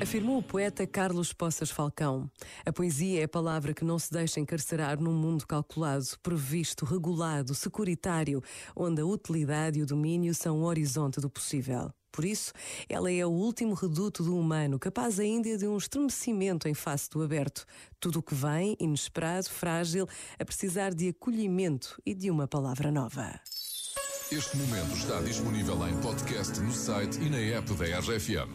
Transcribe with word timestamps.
Afirmou 0.00 0.38
o 0.38 0.42
poeta 0.42 0.86
Carlos 0.86 1.32
Poças 1.32 1.70
Falcão. 1.70 2.30
A 2.64 2.72
poesia 2.72 3.22
é 3.22 3.24
a 3.24 3.28
palavra 3.28 3.74
que 3.74 3.84
não 3.84 3.98
se 3.98 4.12
deixa 4.12 4.38
encarcerar 4.38 5.00
num 5.00 5.12
mundo 5.12 5.44
calculado, 5.44 6.04
previsto, 6.22 6.84
regulado, 6.84 7.52
securitário, 7.52 8.40
onde 8.76 9.02
a 9.02 9.04
utilidade 9.04 9.80
e 9.80 9.82
o 9.82 9.86
domínio 9.86 10.32
são 10.36 10.60
o 10.60 10.66
horizonte 10.66 11.20
do 11.20 11.28
possível. 11.28 11.90
Por 12.12 12.24
isso, 12.24 12.52
ela 12.88 13.10
é 13.10 13.26
o 13.26 13.30
último 13.30 13.74
reduto 13.74 14.22
do 14.22 14.38
humano, 14.38 14.78
capaz 14.78 15.18
ainda 15.18 15.58
de 15.58 15.66
um 15.66 15.76
estremecimento 15.76 16.68
em 16.68 16.74
face 16.74 17.10
do 17.10 17.20
aberto. 17.22 17.64
Tudo 17.98 18.20
o 18.20 18.22
que 18.22 18.36
vem, 18.36 18.76
inesperado, 18.78 19.50
frágil, 19.50 20.08
a 20.38 20.44
precisar 20.44 20.94
de 20.94 21.08
acolhimento 21.08 22.00
e 22.06 22.14
de 22.14 22.30
uma 22.30 22.46
palavra 22.46 22.92
nova. 22.92 23.40
Este 24.30 24.56
momento 24.58 24.92
está 24.94 25.20
disponível 25.22 25.76
em 25.88 25.96
podcast 26.00 26.60
no 26.60 26.72
site 26.72 27.18
e 27.18 27.30
na 27.30 27.38
app 27.38 27.72
da 27.74 27.98
RFM. 27.98 28.54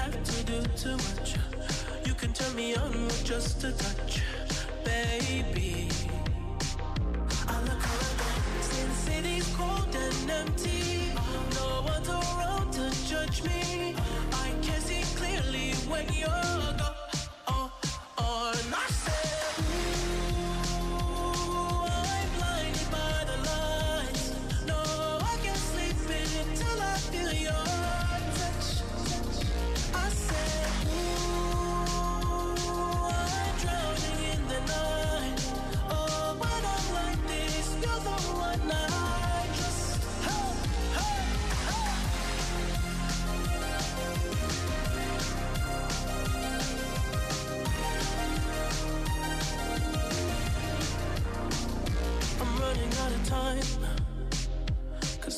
have 0.00 0.22
to 0.22 0.44
do 0.50 0.60
too 0.82 0.96
much. 1.10 1.36
You 2.06 2.14
can 2.14 2.32
turn 2.32 2.54
me 2.56 2.74
on 2.76 3.04
with 3.04 3.24
just 3.24 3.62
a 3.64 3.72
touch, 3.72 4.22
baby. 4.84 5.89